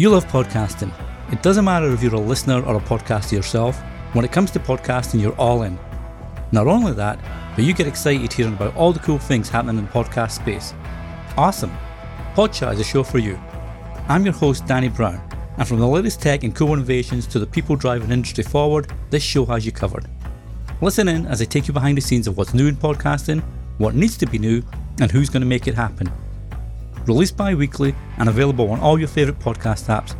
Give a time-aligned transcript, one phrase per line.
[0.00, 0.94] You love podcasting.
[1.30, 3.78] It doesn't matter if you're a listener or a podcaster yourself,
[4.14, 5.78] when it comes to podcasting, you're all in.
[6.52, 7.18] Not only that,
[7.54, 10.72] but you get excited hearing about all the cool things happening in the podcast space.
[11.36, 11.76] Awesome!
[12.34, 13.38] Podchat is a show for you.
[14.08, 15.20] I'm your host, Danny Brown,
[15.58, 19.22] and from the latest tech and cool innovations to the people driving industry forward, this
[19.22, 20.06] show has you covered.
[20.80, 23.42] Listen in as I take you behind the scenes of what's new in podcasting,
[23.76, 24.62] what needs to be new,
[24.98, 26.10] and who's going to make it happen.
[27.06, 30.14] Released bi weekly and available on all your favourite podcast apps,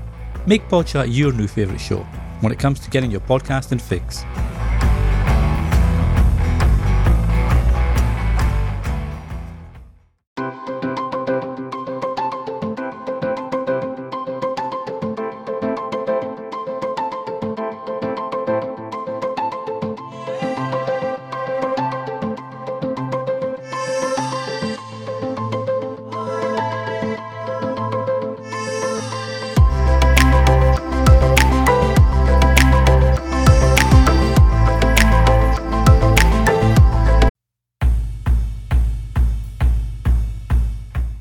[0.47, 2.01] make Podchat your new favourite show
[2.41, 4.25] when it comes to getting your podcasting fix.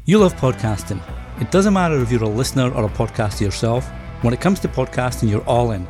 [0.10, 1.00] You love podcasting.
[1.40, 3.88] It doesn't matter if you're a listener or a podcaster yourself,
[4.24, 5.88] when it comes to podcasting, you're all in.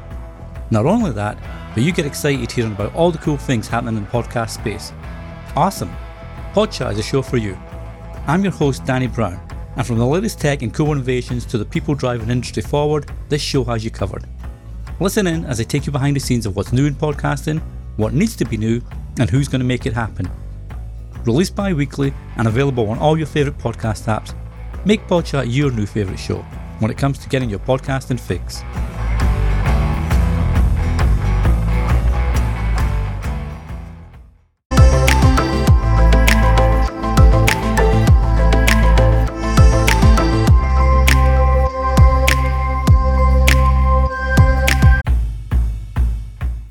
[0.72, 1.38] Not only that,
[1.74, 4.92] but you get excited hearing about all the cool things happening in the podcast space.
[5.56, 5.96] Awesome!
[6.52, 7.58] Podchat is a show for you.
[8.28, 9.40] I'm your host, Danny Brown,
[9.78, 13.42] and from the latest tech and cool innovations to the people driving industry forward, this
[13.42, 14.26] show has you covered.
[15.00, 17.62] Listen in as I take you behind the scenes of what's new in podcasting,
[17.96, 18.82] what needs to be new,
[19.18, 20.30] and who's going to make it happen
[21.26, 24.34] released bi weekly and available on all your favourite podcast apps,
[24.86, 26.42] make Podchat your new favourite show
[26.80, 28.64] when it comes to getting your podcasting fix.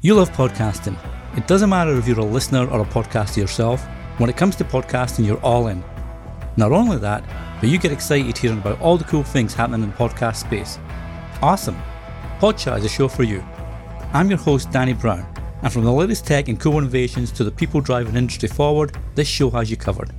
[0.00, 0.96] You love podcasting.
[1.36, 3.86] It doesn't matter if you're a listener or a podcaster yourself
[4.18, 5.82] when it comes to podcasting, you're all in.
[6.56, 7.22] Not only that,
[7.60, 10.78] but you get excited hearing about all the cool things happening in the podcast space.
[11.40, 11.80] Awesome!
[12.40, 13.44] Podchat is a show for you.
[14.12, 15.24] I'm your host, Danny Brown,
[15.62, 19.28] and from the latest tech and cool innovations to the people driving industry forward, this
[19.28, 20.12] show has you covered.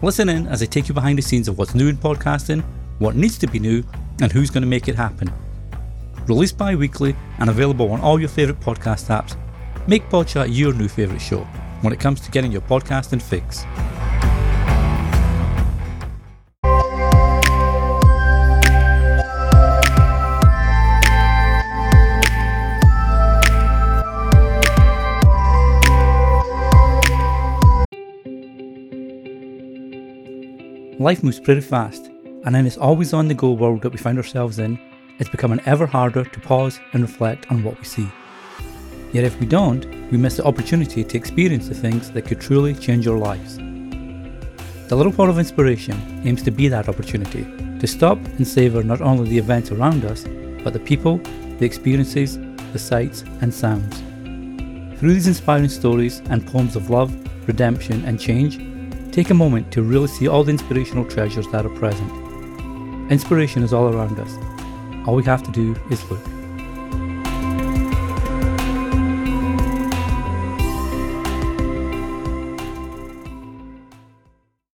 [0.00, 2.62] Listen in as I take you behind the scenes of what's new in podcasting,
[3.00, 3.82] what needs to be new,
[4.20, 5.32] and who's going to make it happen.
[6.28, 9.36] Released bi weekly and available on all your favourite podcast apps,
[9.88, 11.44] make Podchat your new favourite show
[11.84, 13.66] when it comes to getting your podcasting fix.
[30.98, 32.06] Life moves pretty fast,
[32.46, 34.78] and in this always on the go world that we find ourselves in,
[35.18, 38.08] it's becoming ever harder to pause and reflect on what we see.
[39.14, 42.74] Yet if we don't, we miss the opportunity to experience the things that could truly
[42.74, 43.58] change our lives.
[44.88, 47.44] The Little Pod of Inspiration aims to be that opportunity,
[47.78, 50.24] to stop and savour not only the events around us,
[50.64, 51.18] but the people,
[51.58, 52.38] the experiences,
[52.72, 54.02] the sights and sounds.
[54.98, 57.14] Through these inspiring stories and poems of love,
[57.46, 58.58] redemption and change,
[59.12, 62.10] take a moment to really see all the inspirational treasures that are present.
[63.12, 64.32] Inspiration is all around us.
[65.06, 66.43] All we have to do is look.